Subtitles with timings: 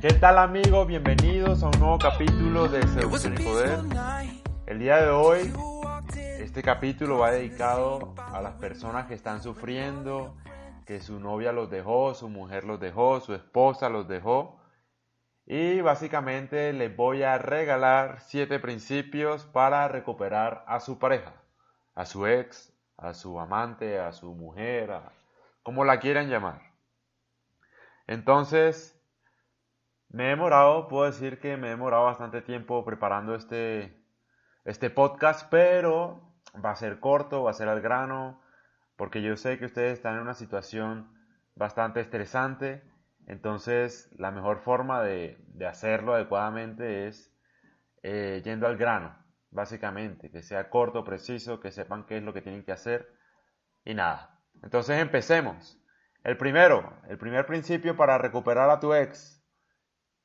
[0.00, 0.86] ¿Qué tal amigos?
[0.86, 3.80] Bienvenidos a un nuevo capítulo de Seducción y Poder.
[4.66, 5.52] El día de hoy,
[6.38, 10.36] este capítulo va dedicado a las personas que están sufriendo,
[10.84, 14.60] que su novia los dejó, su mujer los dejó, su esposa los dejó.
[15.44, 21.32] Y básicamente les voy a regalar siete principios para recuperar a su pareja,
[21.96, 25.00] a su ex, a su amante, a su mujer,
[25.62, 26.62] como la quieran llamar.
[28.06, 28.96] Entonces,
[30.08, 34.00] me he demorado, puedo decir que me he demorado bastante tiempo preparando este,
[34.64, 36.32] este podcast, pero
[36.64, 38.40] va a ser corto, va a ser al grano,
[38.96, 41.12] porque yo sé que ustedes están en una situación
[41.54, 42.82] bastante estresante,
[43.26, 45.38] entonces la mejor forma de,
[45.68, 47.34] hacerlo adecuadamente es
[48.02, 49.16] eh, yendo al grano,
[49.56, 53.08] básicamente, que sea corto, preciso, que sepan qué es lo que tienen que hacer
[53.84, 54.38] y nada.
[54.62, 55.80] Entonces empecemos.
[56.22, 59.42] El primero, el primer principio para recuperar a tu ex,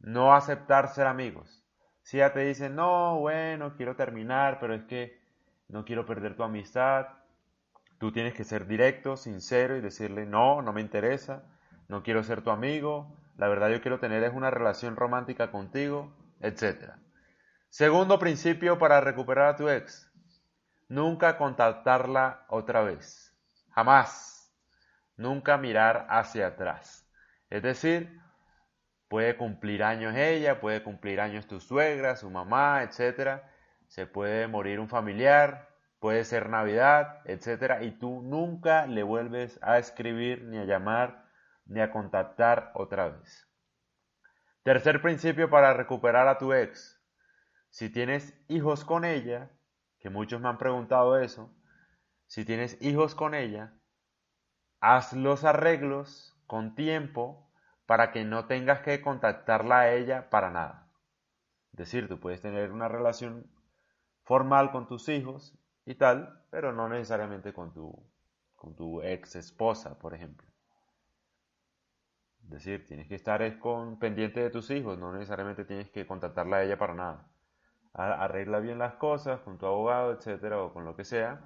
[0.00, 1.64] no aceptar ser amigos.
[2.02, 5.20] Si ya te dicen, no, bueno, quiero terminar, pero es que
[5.68, 7.06] no quiero perder tu amistad,
[7.98, 11.44] tú tienes que ser directo, sincero y decirle, no, no me interesa,
[11.88, 16.12] no quiero ser tu amigo, la verdad yo quiero tener es una relación romántica contigo,
[16.40, 16.94] etc.
[17.70, 20.10] Segundo principio para recuperar a tu ex,
[20.88, 23.32] nunca contactarla otra vez,
[23.70, 24.52] jamás,
[25.16, 27.08] nunca mirar hacia atrás.
[27.48, 28.20] Es decir,
[29.08, 33.42] puede cumplir años ella, puede cumplir años tu suegra, su mamá, etc.
[33.86, 35.68] Se puede morir un familiar,
[36.00, 37.82] puede ser Navidad, etc.
[37.82, 41.24] Y tú nunca le vuelves a escribir, ni a llamar,
[41.66, 43.48] ni a contactar otra vez.
[44.64, 46.99] Tercer principio para recuperar a tu ex.
[47.70, 49.50] Si tienes hijos con ella,
[49.98, 51.50] que muchos me han preguntado eso,
[52.26, 53.72] si tienes hijos con ella,
[54.80, 57.50] haz los arreglos con tiempo
[57.86, 60.88] para que no tengas que contactarla a ella para nada.
[61.72, 63.50] Es decir, tú puedes tener una relación
[64.24, 67.92] formal con tus hijos y tal, pero no necesariamente con tu,
[68.56, 70.46] con ex esposa, por ejemplo.
[72.44, 73.42] Es decir, tienes que estar
[73.98, 77.30] pendiente de tus hijos, no necesariamente tienes que contactarla a ella para nada.
[77.92, 81.40] Arregla bien las cosas con tu abogado, etcétera, o con lo que sea,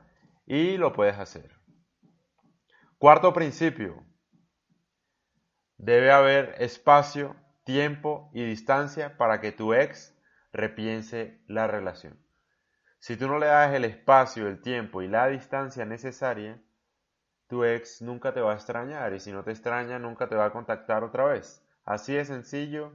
[0.46, 1.50] y lo puedes hacer.
[2.98, 4.04] Cuarto principio,
[5.78, 10.16] Debe haber espacio, tiempo y distancia para que tu ex
[10.52, 12.18] repiense la relación.
[13.00, 16.62] Si tú no le das el espacio, el tiempo y la distancia necesaria,
[17.48, 20.46] tu ex nunca te va a extrañar y si no te extraña nunca te va
[20.46, 21.62] a contactar otra vez.
[21.84, 22.92] Así de sencillo,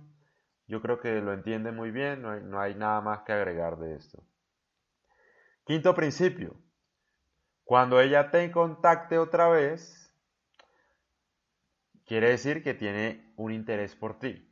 [0.69, 3.77] yo creo que lo entiende muy bien, no hay, no hay nada más que agregar
[3.79, 4.23] de esto.
[5.65, 6.55] Quinto principio,
[7.63, 10.13] cuando ella te contacte otra vez,
[12.05, 14.47] quiere decir que tiene un interés por ti.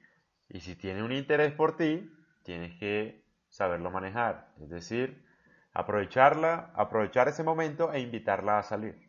[0.50, 2.12] Y si tiene un interés por ti,
[2.44, 4.54] tienes que saberlo manejar.
[4.60, 5.24] Es decir,
[5.72, 9.08] aprovecharla, aprovechar ese momento e invitarla a salir.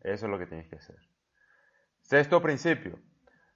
[0.00, 0.96] Eso es lo que tienes que hacer.
[2.00, 2.98] Sexto principio.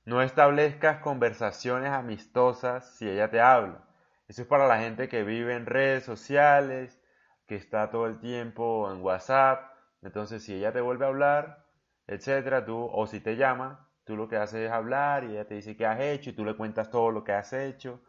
[0.04, 3.84] No establezcas conversaciones amistosas si ella te habla.
[4.26, 7.00] Eso es para la gente que vive en redes sociales,
[7.46, 9.70] que está todo el tiempo en WhatsApp.
[10.02, 11.66] Entonces, si ella te vuelve a hablar,
[12.06, 15.54] etcétera, tú, o si te llama, tú lo que haces es hablar y ella te
[15.54, 18.02] dice qué has hecho y tú le cuentas todo lo que has hecho,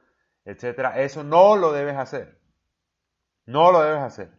[0.46, 1.00] etcétera.
[1.00, 2.42] Eso no lo debes hacer.
[3.46, 4.32] No lo debes hacer.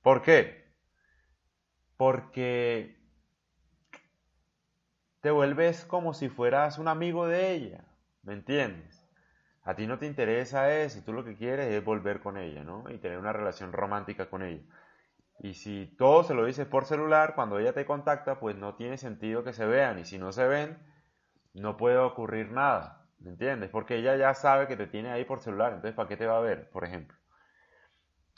[0.00, 0.72] ¿Por qué?
[1.96, 3.01] Porque
[5.22, 7.84] te vuelves como si fueras un amigo de ella,
[8.22, 9.08] ¿me entiendes?
[9.62, 12.90] A ti no te interesa eso, tú lo que quieres es volver con ella, ¿no?
[12.90, 14.64] Y tener una relación romántica con ella.
[15.38, 18.98] Y si todo se lo dices por celular, cuando ella te contacta, pues no tiene
[18.98, 19.98] sentido que se vean.
[19.98, 20.78] Y si no se ven,
[21.54, 23.06] no puede ocurrir nada.
[23.18, 23.70] ¿Me entiendes?
[23.70, 25.72] Porque ella ya sabe que te tiene ahí por celular.
[25.72, 27.16] Entonces, ¿para qué te va a ver, por ejemplo?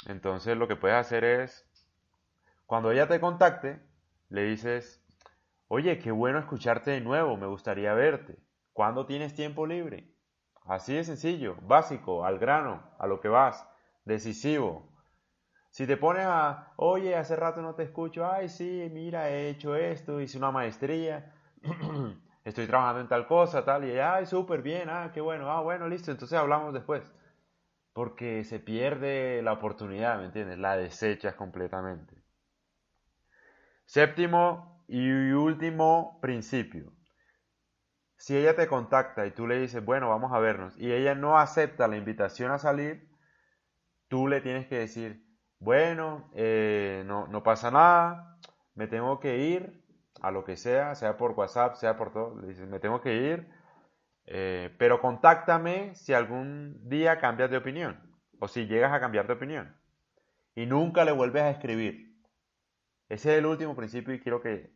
[0.06, 1.66] Entonces, lo que puedes hacer es,
[2.66, 3.81] cuando ella te contacte,
[4.28, 5.03] le dices,
[5.74, 8.38] oye, qué bueno escucharte de nuevo, me gustaría verte.
[8.72, 10.15] ¿Cuándo tienes tiempo libre?
[10.66, 13.68] Así de sencillo, básico, al grano, a lo que vas,
[14.04, 14.94] decisivo,
[15.74, 19.74] si te pones a, oye, hace rato no te escucho, ay, sí, mira, he hecho
[19.74, 21.34] esto, hice una maestría,
[22.44, 25.88] estoy trabajando en tal cosa, tal, y ay, súper bien, ah, qué bueno, ah, bueno,
[25.88, 27.12] listo, entonces hablamos después.
[27.92, 30.59] Porque se pierde la oportunidad, ¿me entiendes?
[30.59, 32.22] La desechas completamente.
[33.84, 36.92] Séptimo y último principio.
[38.16, 41.39] Si ella te contacta y tú le dices, bueno, vamos a vernos, y ella no
[41.39, 43.09] acepta la invitación a salir,
[44.09, 45.25] tú le tienes que decir,
[45.59, 48.39] bueno, eh, no, no, pasa nada,
[48.75, 49.84] me tengo que ir,
[50.25, 52.41] a lo que sea, sea por WhatsApp, sea por todo.
[52.41, 53.48] Le dices, me tengo que ir,
[54.25, 58.01] eh, pero contáctame si algún día cambias de opinión
[58.41, 59.77] o si llegas a cambiar de opinión.
[60.54, 62.14] Y nunca le vuelves a escribir.
[63.09, 64.74] Ese es el último principio y quiero que,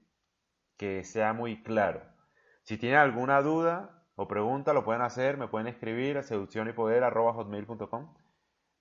[0.76, 2.02] que sea muy claro.
[2.62, 6.72] Si tienen alguna duda o pregunta, lo pueden hacer, me pueden escribir a seducción.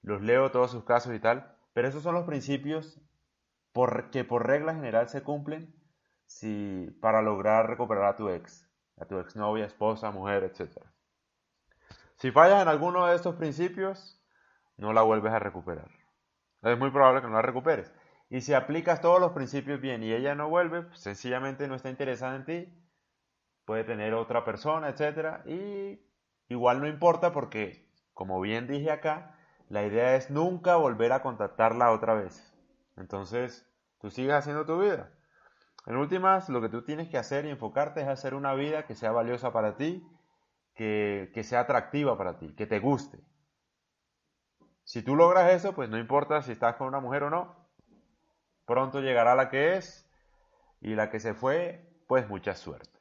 [0.01, 1.55] Los leo todos sus casos y tal.
[1.73, 2.99] Pero esos son los principios
[4.11, 5.75] que por regla general se cumplen
[6.25, 8.67] si, para lograr recuperar a tu ex,
[8.97, 10.77] a tu exnovia, esposa, mujer, etc.
[12.15, 14.19] Si fallas en alguno de estos principios,
[14.77, 15.89] no la vuelves a recuperar.
[16.63, 17.93] Es muy probable que no la recuperes.
[18.29, 21.89] Y si aplicas todos los principios bien y ella no vuelve, pues, sencillamente no está
[21.89, 22.73] interesada en ti,
[23.65, 25.45] puede tener otra persona, etc.
[25.45, 25.99] Y
[26.49, 29.37] igual no importa porque, como bien dije acá,
[29.69, 32.53] la idea es nunca volver a contactarla otra vez.
[32.97, 33.69] Entonces,
[33.99, 35.11] tú sigues haciendo tu vida.
[35.85, 38.95] En últimas, lo que tú tienes que hacer y enfocarte es hacer una vida que
[38.95, 40.05] sea valiosa para ti,
[40.73, 43.19] que sea atractiva para ti, que te guste.
[44.83, 47.56] Si tú logras eso, pues no importa si estás con una mujer o no,
[48.67, 50.07] pronto llegará la que es
[50.81, 52.99] y la que se fue, pues mucha suerte.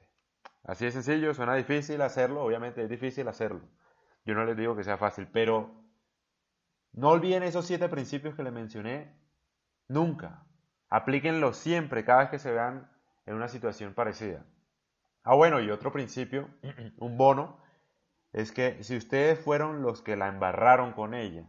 [0.65, 3.61] Así de sencillo, suena difícil hacerlo, obviamente es difícil hacerlo.
[4.25, 5.71] Yo no les digo que sea fácil, pero
[6.93, 9.15] no olviden esos siete principios que les mencioné
[9.89, 10.47] nunca.
[10.89, 12.91] Aplíquenlos siempre, cada vez que se vean
[13.27, 14.47] en una situación parecida.
[15.25, 16.49] Ah, bueno, y otro principio,
[16.99, 17.61] un bono,
[18.33, 21.45] es que si ustedes fueron los que la embarraron con ella,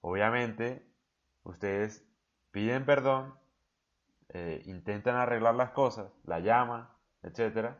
[0.00, 0.86] obviamente
[1.44, 2.06] ustedes
[2.56, 3.34] piden perdón,
[4.30, 6.88] eh, intentan arreglar las cosas, la llaman,
[7.22, 7.74] etc.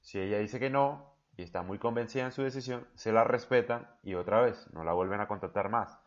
[0.00, 3.86] Si ella dice que no y está muy convencida en su decisión, se la respetan
[4.02, 6.00] y otra vez no la vuelven a contactar más.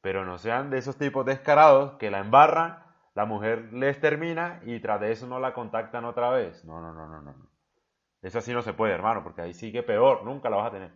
[0.00, 2.82] Pero no sean de esos tipos descarados que la embarran,
[3.14, 6.64] la mujer les termina y tras de eso no la contactan otra vez.
[6.64, 7.34] No, no, no, no, no.
[8.22, 10.92] Eso así no se puede, hermano, porque ahí sigue peor, nunca la vas a tener.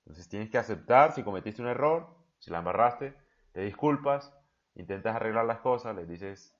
[0.00, 3.16] Entonces tienes que aceptar si cometiste un error, si la embarraste,
[3.52, 4.37] te disculpas,
[4.78, 6.56] intentas arreglar las cosas, le dices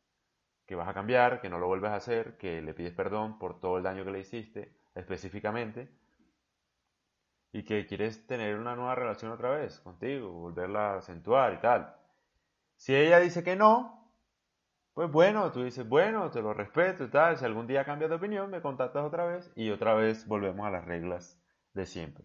[0.67, 3.59] que vas a cambiar, que no lo vuelves a hacer, que le pides perdón por
[3.59, 5.89] todo el daño que le hiciste específicamente
[7.53, 11.97] y que quieres tener una nueva relación otra vez contigo, volverla a acentuar y tal.
[12.77, 14.13] Si ella dice que no,
[14.93, 18.17] pues bueno, tú dices, bueno, te lo respeto y tal, si algún día cambias de
[18.17, 21.41] opinión, me contactas otra vez y otra vez volvemos a las reglas
[21.73, 22.25] de siempre.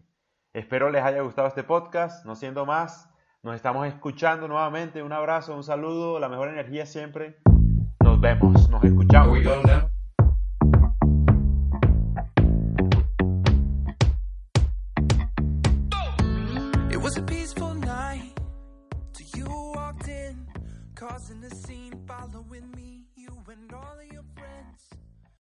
[0.52, 3.10] Espero les haya gustado este podcast, no siendo más,
[3.44, 5.02] nos estamos escuchando nuevamente.
[5.02, 7.36] Un abrazo, un saludo, la mejor energía siempre.
[8.00, 9.38] Nos vemos, nos escuchamos.